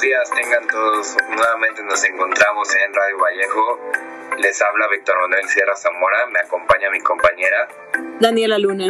[0.00, 1.16] buenos días, tengan todos.
[1.28, 3.80] Nuevamente nos encontramos en Radio Vallejo.
[4.38, 7.68] Les habla Víctor Manuel Sierra Zamora, me acompaña mi compañera
[8.20, 8.86] Daniela Luna.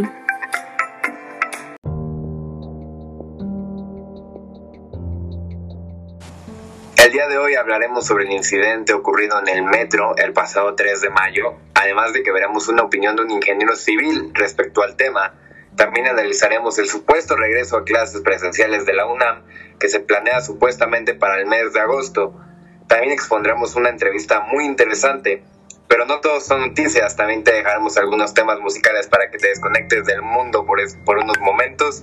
[7.05, 11.01] El día de hoy hablaremos sobre el incidente ocurrido en el metro el pasado 3
[11.01, 15.35] de mayo, además de que veremos una opinión de un ingeniero civil respecto al tema.
[15.81, 19.45] También analizaremos el supuesto regreso a clases presenciales de la UNAM
[19.79, 22.39] que se planea supuestamente para el mes de agosto.
[22.87, 25.43] También expondremos una entrevista muy interesante,
[25.89, 30.05] pero no todos son noticias, también te dejaremos algunos temas musicales para que te desconectes
[30.05, 32.03] del mundo por, por unos momentos.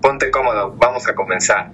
[0.00, 1.70] Ponte cómodo, vamos a comenzar.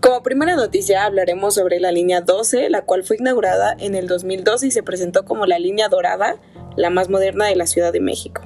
[0.00, 4.66] Como primera noticia hablaremos sobre la línea 12, la cual fue inaugurada en el 2012
[4.66, 6.40] y se presentó como la línea dorada,
[6.74, 8.42] la más moderna de la Ciudad de México.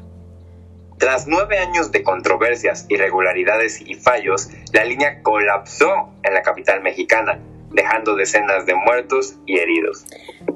[0.99, 7.41] Tras nueve años de controversias, irregularidades y fallos, la línea colapsó en la capital mexicana,
[7.73, 10.05] dejando decenas de muertos y heridos.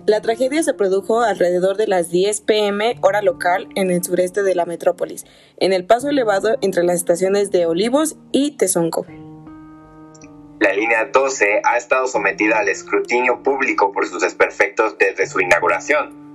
[0.07, 4.55] La tragedia se produjo alrededor de las 10 pm hora local en el sureste de
[4.55, 5.27] la metrópolis,
[5.59, 9.07] en el paso elevado entre las estaciones de Olivos y Tezonco.
[10.61, 16.28] La línea 12 ha estado sometida al escrutinio público por sus desperfectos desde su inauguración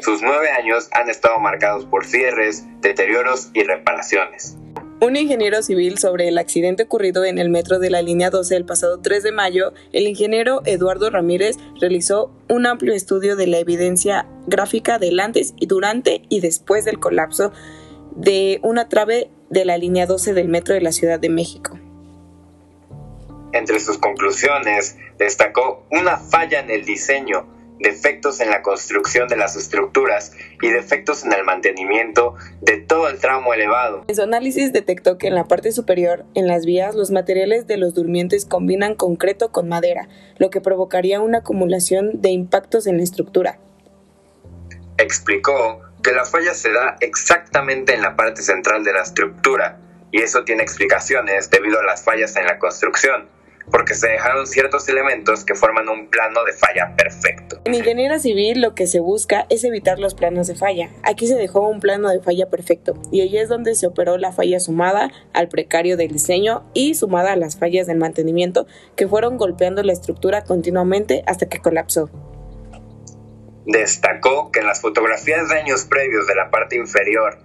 [0.00, 4.56] sus nueve años han estado marcados por cierres, deterioros y reparaciones.
[5.00, 8.64] Un ingeniero civil sobre el accidente ocurrido en el metro de la línea 12 el
[8.64, 14.26] pasado 3 de mayo, el ingeniero Eduardo Ramírez realizó un amplio estudio de la evidencia
[14.46, 17.52] gráfica del antes y durante y después del colapso
[18.16, 21.78] de una trave de la línea 12 del metro de la Ciudad de México.
[23.52, 29.56] Entre sus conclusiones destacó una falla en el diseño defectos en la construcción de las
[29.56, 34.04] estructuras y defectos en el mantenimiento de todo el tramo elevado.
[34.08, 37.76] En su análisis detectó que en la parte superior, en las vías, los materiales de
[37.76, 40.08] los durmientes combinan concreto con madera,
[40.38, 43.58] lo que provocaría una acumulación de impactos en la estructura.
[44.96, 49.80] Explicó que la falla se da exactamente en la parte central de la estructura,
[50.12, 53.28] y eso tiene explicaciones debido a las fallas en la construcción
[53.74, 57.60] porque se dejaron ciertos elementos que forman un plano de falla perfecto.
[57.64, 60.90] En ingeniería civil lo que se busca es evitar los planos de falla.
[61.02, 64.30] Aquí se dejó un plano de falla perfecto y allí es donde se operó la
[64.30, 69.38] falla sumada al precario del diseño y sumada a las fallas del mantenimiento que fueron
[69.38, 72.08] golpeando la estructura continuamente hasta que colapsó.
[73.66, 77.40] Destacó que en las fotografías de años previos de la parte inferior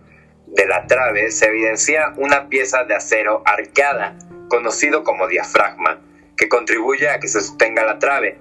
[0.45, 4.16] de la trave se evidencia una pieza de acero arqueada,
[4.47, 6.01] conocido como diafragma,
[6.39, 8.38] que contribuye a que se sostenga la trave,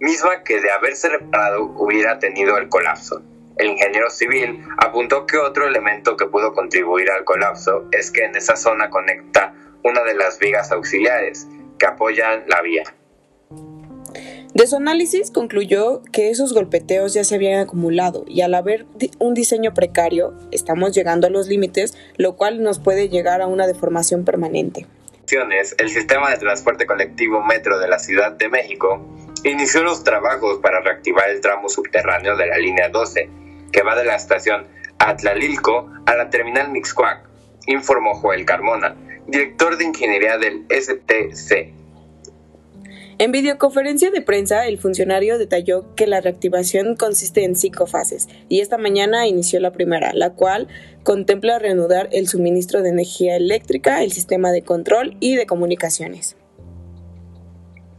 [0.00, 3.22] misma que de haberse reparado hubiera tenido el colapso.
[3.58, 8.36] El ingeniero civil apuntó que otro elemento que pudo contribuir al colapso es que en
[8.36, 9.54] esa zona conecta
[9.84, 11.46] una de las vigas auxiliares
[11.78, 12.84] que apoyan la vía.
[14.54, 18.86] De su análisis concluyó que esos golpeteos ya se habían acumulado y al haber
[19.18, 23.66] un diseño precario estamos llegando a los límites, lo cual nos puede llegar a una
[23.66, 24.86] deformación permanente
[25.40, 29.00] el sistema de transporte colectivo Metro de la Ciudad de México
[29.44, 33.30] inició los trabajos para reactivar el tramo subterráneo de la línea 12,
[33.72, 34.66] que va de la estación
[34.98, 37.26] Atlalilco a la terminal Mixcoac,
[37.66, 38.94] informó Joel Carmona,
[39.26, 41.81] director de ingeniería del STC.
[43.22, 48.62] En videoconferencia de prensa, el funcionario detalló que la reactivación consiste en cinco fases y
[48.62, 50.66] esta mañana inició la primera, la cual
[51.04, 56.36] contempla reanudar el suministro de energía eléctrica, el sistema de control y de comunicaciones.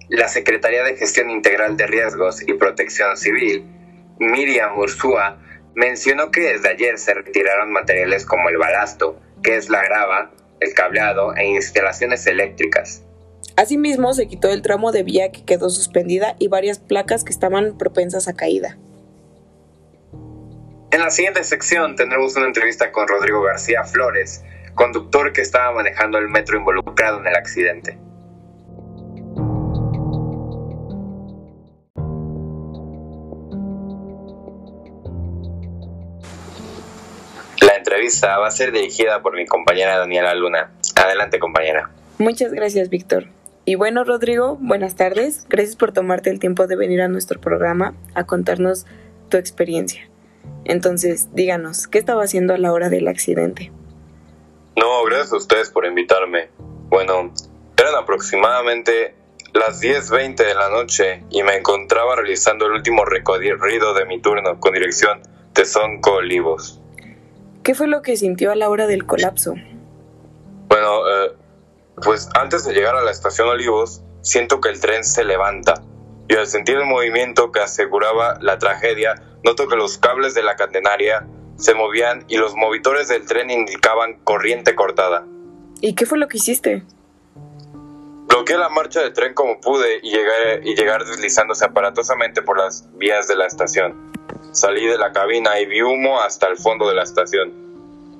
[0.09, 3.63] La Secretaría de Gestión Integral de Riesgos y Protección Civil,
[4.19, 5.40] Miriam Ursúa,
[5.73, 10.73] mencionó que desde ayer se retiraron materiales como el balasto, que es la grava, el
[10.73, 13.05] cableado e instalaciones eléctricas.
[13.56, 17.78] Asimismo, se quitó el tramo de vía que quedó suspendida y varias placas que estaban
[17.78, 18.78] propensas a caída.
[20.91, 24.44] En la siguiente sección tendremos una entrevista con Rodrigo García Flores,
[24.76, 27.97] conductor que estaba manejando el metro involucrado en el accidente.
[37.61, 40.72] La entrevista va a ser dirigida por mi compañera Daniela Luna.
[40.96, 41.90] Adelante compañera.
[42.17, 43.28] Muchas gracias, Víctor.
[43.66, 45.46] Y bueno, Rodrigo, buenas tardes.
[45.48, 48.86] Gracias por tomarte el tiempo de venir a nuestro programa a contarnos
[49.30, 50.10] tu experiencia.
[50.66, 53.72] Entonces, díganos, ¿qué estaba haciendo a la hora del accidente?
[54.76, 56.50] No, gracias a ustedes por invitarme.
[56.90, 57.34] Bueno,
[57.78, 59.16] eran aproximadamente
[59.54, 64.60] las 10.20 de la noche y me encontraba realizando el último recorrido de mi turno
[64.60, 65.22] con dirección
[65.54, 66.82] Tezonco Olivos.
[67.64, 69.56] ¿Qué fue lo que sintió a la hora del colapso?
[72.01, 75.84] Pues antes de llegar a la estación Olivos, siento que el tren se levanta
[76.28, 80.55] y al sentir el movimiento que aseguraba la tragedia, noto que los cables de la
[80.55, 85.25] catenaria se movían y los movitores del tren indicaban corriente cortada.
[85.81, 86.84] ¿Y qué fue lo que hiciste?
[88.28, 92.90] Bloqueé la marcha del tren como pude y llegar, y llegar deslizándose aparatosamente por las
[92.97, 94.11] vías de la estación.
[94.53, 97.63] Salí de la cabina y vi humo hasta el fondo de la estación.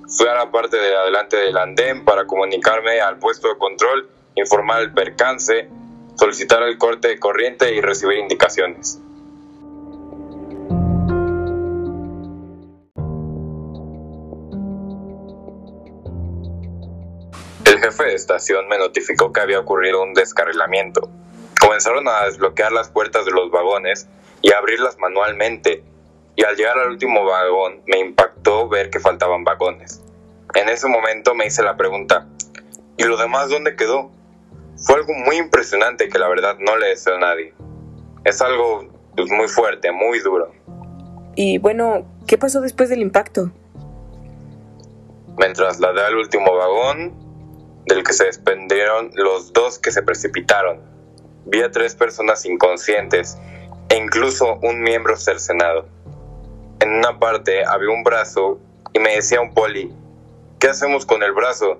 [0.08, 4.82] Fui a la parte de adelante del andén para comunicarme al puesto de control, informar
[4.82, 5.70] el percance,
[6.16, 9.00] solicitar el corte de corriente y recibir indicaciones.
[17.66, 21.10] El jefe de estación me notificó que había ocurrido un descarrilamiento.
[21.60, 24.08] Comenzaron a desbloquear las puertas de los vagones
[24.42, 25.82] y a abrirlas manualmente,
[26.36, 28.33] y al llegar al último vagón me impactó
[28.70, 30.02] ver que faltaban vagones.
[30.56, 32.28] En ese momento me hice la pregunta,
[32.98, 34.12] ¿y lo demás dónde quedó?
[34.78, 37.54] Fue algo muy impresionante que la verdad no le deseo a nadie.
[38.24, 40.52] Es algo pues, muy fuerte, muy duro.
[41.36, 43.52] Y bueno, ¿qué pasó después del impacto?
[45.38, 47.14] Me trasladé al último vagón,
[47.86, 50.82] del que se desprendieron los dos que se precipitaron.
[51.46, 53.38] Vi a tres personas inconscientes
[53.90, 55.88] e incluso un miembro cercenado.
[56.84, 58.60] En una parte había un brazo
[58.92, 59.90] y me decía un poli,
[60.60, 61.80] ¿qué hacemos con el brazo?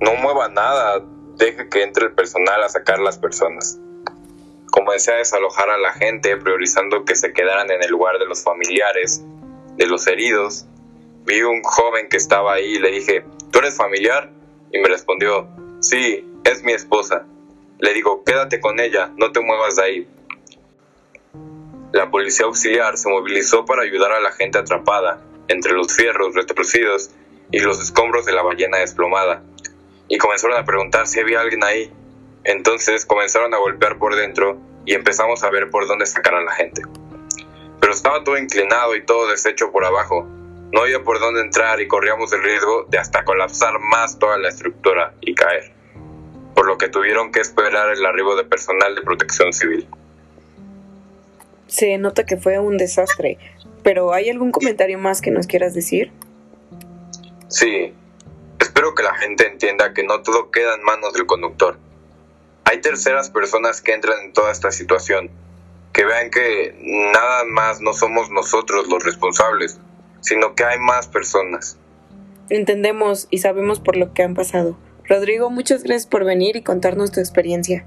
[0.00, 1.00] No mueva nada,
[1.36, 3.78] deje que entre el personal a sacar las personas.
[4.72, 8.42] Comencé a desalojar a la gente, priorizando que se quedaran en el lugar de los
[8.42, 9.22] familiares,
[9.76, 10.66] de los heridos.
[11.24, 14.28] Vi un joven que estaba ahí y le dije, ¿tú eres familiar?
[14.72, 15.46] Y me respondió,
[15.78, 17.26] sí, es mi esposa.
[17.78, 20.08] Le digo, quédate con ella, no te muevas de ahí.
[21.92, 27.10] La policía auxiliar se movilizó para ayudar a la gente atrapada entre los fierros retorcidos
[27.50, 29.42] y los escombros de la ballena desplomada,
[30.08, 31.92] y comenzaron a preguntar si había alguien ahí.
[32.44, 36.52] Entonces comenzaron a golpear por dentro y empezamos a ver por dónde sacar a la
[36.52, 36.80] gente.
[37.78, 40.26] Pero estaba todo inclinado y todo deshecho por abajo.
[40.72, 44.48] No había por dónde entrar y corríamos el riesgo de hasta colapsar más toda la
[44.48, 45.74] estructura y caer.
[46.54, 49.86] Por lo que tuvieron que esperar el arribo de personal de protección civil.
[51.72, 53.38] Se nota que fue un desastre,
[53.82, 56.12] pero ¿hay algún comentario más que nos quieras decir?
[57.48, 57.94] Sí,
[58.60, 61.78] espero que la gente entienda que no todo queda en manos del conductor.
[62.64, 65.30] Hay terceras personas que entran en toda esta situación,
[65.94, 69.80] que vean que nada más no somos nosotros los responsables,
[70.20, 71.78] sino que hay más personas.
[72.50, 74.76] Entendemos y sabemos por lo que han pasado.
[75.08, 77.86] Rodrigo, muchas gracias por venir y contarnos tu experiencia.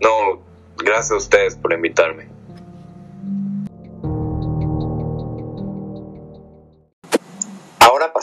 [0.00, 0.42] No,
[0.78, 2.37] gracias a ustedes por invitarme.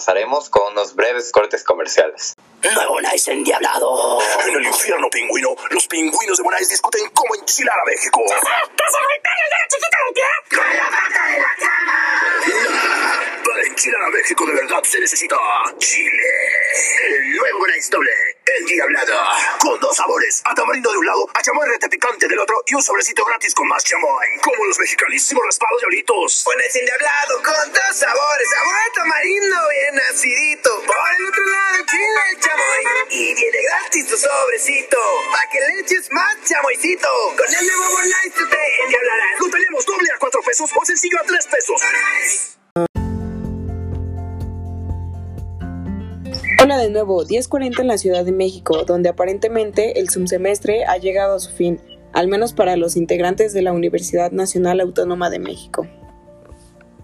[0.05, 2.35] Pasaremos con unos breves cortes comerciales.
[2.61, 4.19] Nuevo Nice endiablado.
[4.45, 8.21] En el infierno pingüino, los pingüinos de Bonais discuten cómo enchilar a México.
[13.45, 15.37] Para enchilar a México de verdad se necesita
[15.79, 16.23] chile.
[17.09, 18.11] El nuevo Bonais doble,
[18.65, 19.13] endiablado.
[19.59, 22.81] Con dos sabores, a tamarindo de un lado, a chamoy picante del otro y un
[22.81, 24.27] sobrecito gratis con más chamoy.
[24.41, 26.43] Como los mexicanísimos raspados de Olitos.
[26.45, 30.81] Bonais endiablado con dos sabores, sabor a tamarindo bien acidito.
[30.81, 32.83] Por el otro lado, chile chamoy.
[33.11, 34.97] Y viene gratis tu sobrecito,
[35.31, 37.09] pa' que le eches más chamoycito.
[37.37, 39.39] Con el nuevo Bonais tú te endiablarás.
[39.39, 42.54] Lo tenemos doble a cuatro pesos o sencillo a tres pesos.
[46.61, 51.35] Hola de nuevo, 10.40 en la Ciudad de México, donde aparentemente el subsemestre ha llegado
[51.35, 51.81] a su fin,
[52.13, 55.85] al menos para los integrantes de la Universidad Nacional Autónoma de México.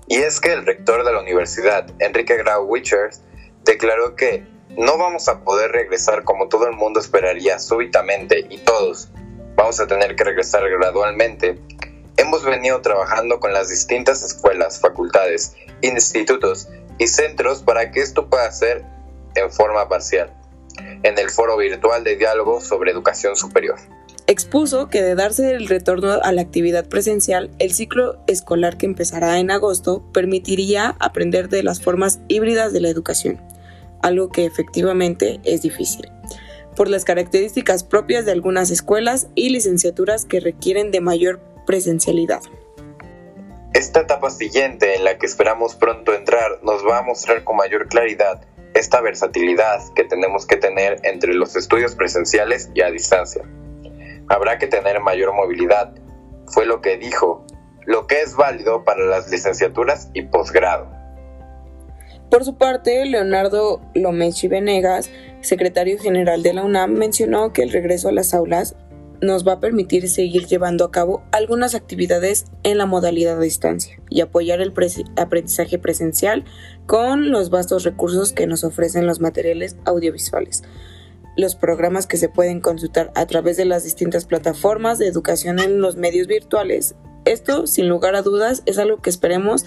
[0.08, 3.22] Y es que el rector de la universidad, Enrique Grau Wichers,
[3.66, 4.46] declaró que
[4.78, 9.10] no vamos a poder regresar como todo el mundo esperaría súbitamente y todos
[9.56, 11.60] vamos a tener que regresar gradualmente.
[12.16, 18.50] Hemos venido trabajando con las distintas escuelas, facultades, institutos y centros para que esto pueda
[18.52, 18.86] ser
[19.36, 20.32] en forma parcial,
[21.04, 23.78] en el foro virtual de diálogo sobre educación superior.
[24.28, 29.40] Expuso que de darse el retorno a la actividad presencial, el ciclo escolar que empezará
[29.40, 33.42] en agosto permitiría aprender de las formas híbridas de la educación,
[34.02, 36.10] algo que efectivamente es difícil,
[36.76, 42.42] por las características propias de algunas escuelas y licenciaturas que requieren de mayor presencialidad.
[43.74, 47.88] Esta etapa siguiente en la que esperamos pronto entrar nos va a mostrar con mayor
[47.88, 48.42] claridad
[48.74, 53.44] esta versatilidad que tenemos que tener entre los estudios presenciales y a distancia.
[54.28, 55.94] Habrá que tener mayor movilidad,
[56.48, 57.46] fue lo que dijo,
[57.86, 60.90] lo que es válido para las licenciaturas y posgrado.
[62.30, 65.10] Por su parte, Leonardo Lomechi Venegas,
[65.42, 68.76] secretario general de la UNAM, mencionó que el regreso a las aulas
[69.22, 74.02] nos va a permitir seguir llevando a cabo algunas actividades en la modalidad de distancia
[74.10, 74.74] y apoyar el
[75.16, 76.44] aprendizaje presencial
[76.88, 80.64] con los vastos recursos que nos ofrecen los materiales audiovisuales,
[81.38, 85.82] los programas que se pueden consultar a través de las distintas plataformas de educación en
[85.82, 86.96] los medios virtuales.
[87.24, 89.66] Esto, sin lugar a dudas, es algo que esperemos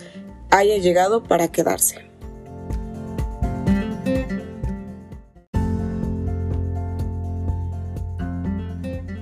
[0.50, 2.13] haya llegado para quedarse.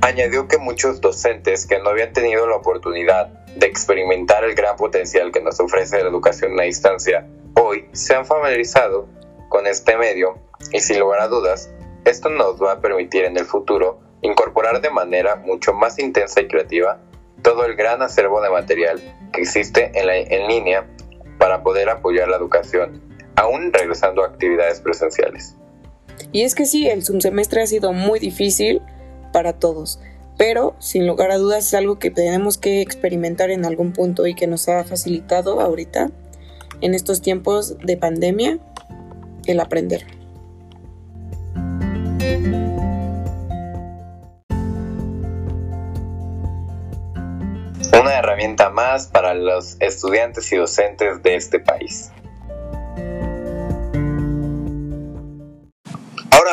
[0.05, 5.31] Añadió que muchos docentes que no habían tenido la oportunidad de experimentar el gran potencial
[5.31, 9.09] que nos ofrece la educación a distancia, hoy se han familiarizado
[9.49, 10.41] con este medio
[10.73, 11.71] y sin lugar a dudas,
[12.05, 16.49] esto nos va a permitir en el futuro incorporar de manera mucho más intensa y
[16.49, 16.99] creativa
[17.43, 19.01] todo el gran acervo de material
[19.33, 20.85] que existe en, en línea
[21.39, 23.01] para poder apoyar la educación,
[23.37, 25.55] aún regresando a actividades presenciales.
[26.33, 28.83] Y es que sí, el subsemestre ha sido muy difícil,
[29.33, 29.99] para todos,
[30.37, 34.35] pero sin lugar a dudas es algo que tenemos que experimentar en algún punto y
[34.35, 36.11] que nos ha facilitado ahorita
[36.81, 38.59] en estos tiempos de pandemia
[39.47, 40.05] el aprender.
[48.01, 52.11] Una herramienta más para los estudiantes y docentes de este país.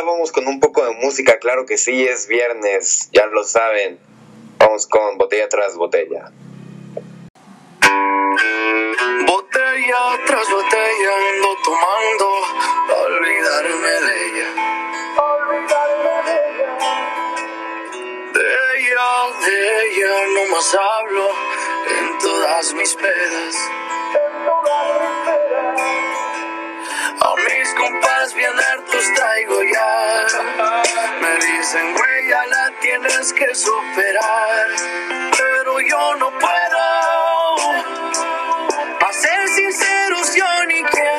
[0.05, 3.99] Vamos con un poco de música, claro que sí, es viernes, ya lo saben.
[4.57, 6.31] Vamos con botella tras botella.
[9.27, 12.29] Botella tras botella ando tomando,
[13.05, 14.49] olvidarme de ella.
[15.17, 16.71] Olvidarme de ella.
[18.33, 18.45] De
[18.77, 19.07] ella,
[19.45, 21.29] de ella no más hablo
[21.99, 23.55] en todas mis pedas.
[24.13, 25.18] En todas mis.
[27.49, 30.25] A mis compas bien hartos traigo ya.
[31.21, 34.67] Me dicen, güey, ya la tienes que superar.
[35.37, 36.79] Pero yo no puedo.
[39.07, 41.18] A ser sinceros, yo ni quiero.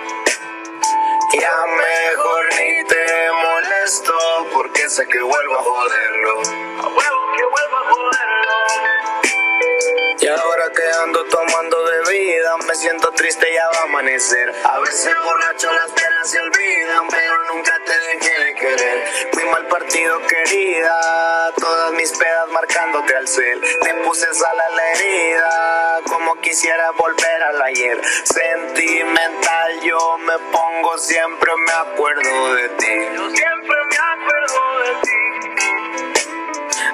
[1.33, 4.13] Ya mejor ni te molesto
[4.53, 6.41] porque sé que vuelvo a joderlo.
[6.41, 8.55] A huevo que vuelvo a joderlo.
[10.19, 14.53] Y ahora que ando tomando bebida, me siento triste, ya va a amanecer.
[14.65, 19.07] A veces borracho las penas se olvidan, pero nunca te dejé de querer.
[19.31, 23.61] Fui mal partido, querida, todas mis pedas marcándote al cel.
[23.81, 27.20] Te puse sal a la herida, como quisiera volver
[27.51, 28.01] al ayer.
[28.23, 32.93] Sentimental, yo me pongo, siempre me acuerdo de ti.
[33.15, 35.19] Yo siempre me acuerdo de ti.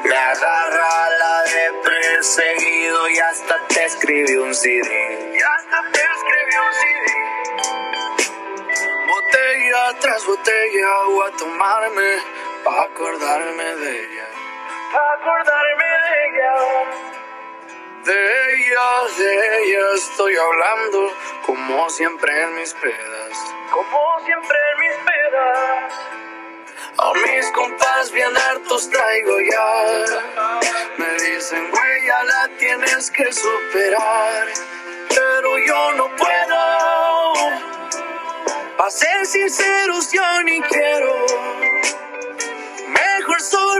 [0.03, 5.31] Me agarra la de perseguido y hasta te escribí un CD.
[5.33, 7.07] Y hasta te escribí un CD.
[9.07, 12.09] Botella tras botella voy a tomarme
[12.63, 14.27] pa' acordarme de ella.
[14.91, 17.06] Pa' acordarme de ella.
[18.07, 21.13] De ella, de ella estoy hablando
[21.45, 23.37] como siempre en mis pedas.
[23.69, 25.93] Como siempre en mis pedas.
[26.99, 30.05] A mis compas bien hartos traigo ya.
[30.95, 34.47] Me dicen, güey, ya la tienes que superar.
[35.09, 37.33] Pero yo no puedo.
[38.85, 41.25] A ser sinceros, yo ni quiero.
[42.87, 43.79] Mejor su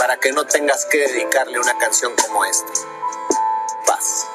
[0.00, 2.72] para que no tengas que dedicarle una canción como esta.
[3.86, 4.26] Paz.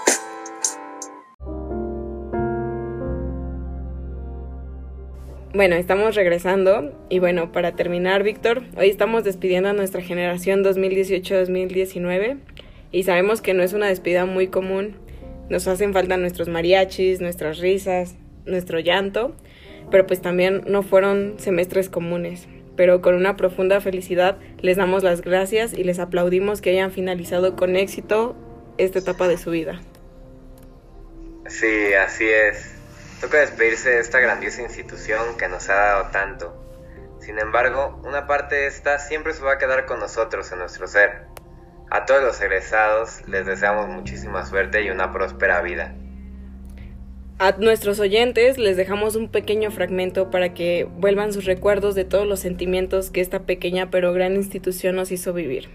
[5.55, 12.37] Bueno, estamos regresando y bueno, para terminar, Víctor, hoy estamos despidiendo a nuestra generación 2018-2019
[12.91, 14.97] y sabemos que no es una despedida muy común.
[15.49, 18.13] Nos hacen falta nuestros mariachis, nuestras risas,
[18.45, 19.35] nuestro llanto,
[19.89, 22.47] pero pues también no fueron semestres comunes.
[22.75, 27.55] Pero con una profunda felicidad les damos las gracias y les aplaudimos que hayan finalizado
[27.55, 28.35] con éxito
[28.77, 29.79] esta etapa de su vida.
[31.47, 32.75] Sí, así es.
[33.21, 36.61] Toca despedirse de esta grandiosa institución que nos ha dado tanto.
[37.19, 40.87] Sin embargo, una parte de esta siempre se va a quedar con nosotros en nuestro
[40.87, 41.23] ser.
[41.89, 45.95] A todos los egresados les deseamos muchísima suerte y una próspera vida.
[47.37, 52.25] A nuestros oyentes les dejamos un pequeño fragmento para que vuelvan sus recuerdos de todos
[52.25, 55.67] los sentimientos que esta pequeña pero gran institución nos hizo vivir.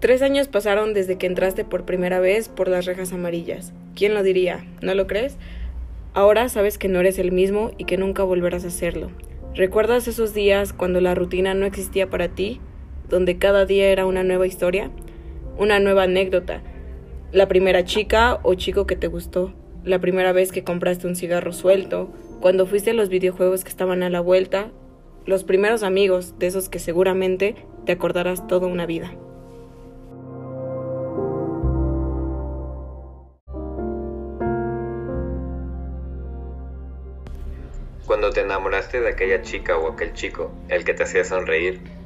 [0.00, 3.72] Tres años pasaron desde que entraste por primera vez por las rejas amarillas.
[3.94, 4.66] ¿Quién lo diría?
[4.82, 5.36] ¿No lo crees?
[6.12, 9.12] Ahora sabes que no eres el mismo y que nunca volverás a hacerlo.
[9.54, 12.60] ¿Recuerdas esos días cuando la rutina no existía para ti?
[13.10, 14.90] Donde cada día era una nueva historia,
[15.58, 16.62] una nueva anécdota.
[17.32, 19.52] La primera chica o chico que te gustó,
[19.84, 24.04] la primera vez que compraste un cigarro suelto, cuando fuiste a los videojuegos que estaban
[24.04, 24.70] a la vuelta,
[25.26, 29.12] los primeros amigos, de esos que seguramente te acordarás toda una vida.
[38.06, 41.99] Cuando te enamoraste de aquella chica o aquel chico, el que te hacía sonreír.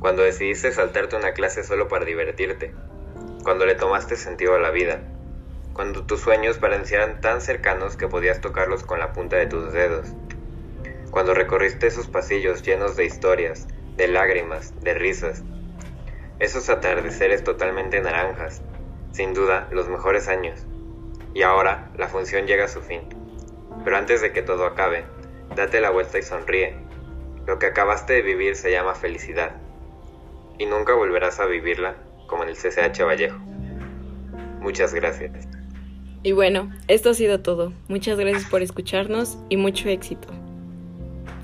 [0.00, 2.74] Cuando decidiste saltarte una clase solo para divertirte.
[3.42, 5.00] Cuando le tomaste sentido a la vida.
[5.72, 10.08] Cuando tus sueños parecían tan cercanos que podías tocarlos con la punta de tus dedos.
[11.10, 15.44] Cuando recorriste esos pasillos llenos de historias, de lágrimas, de risas.
[16.38, 18.62] Esos atardeceres totalmente naranjas.
[19.12, 20.66] Sin duda, los mejores años.
[21.34, 23.02] Y ahora la función llega a su fin.
[23.84, 25.04] Pero antes de que todo acabe,
[25.56, 26.76] Date la vuelta y sonríe.
[27.46, 29.56] Lo que acabaste de vivir se llama felicidad.
[30.58, 33.38] Y nunca volverás a vivirla como en el CCH Vallejo.
[34.60, 35.48] Muchas gracias.
[36.22, 37.72] Y bueno, esto ha sido todo.
[37.88, 40.28] Muchas gracias por escucharnos y mucho éxito.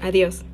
[0.02, 0.44] Adiós.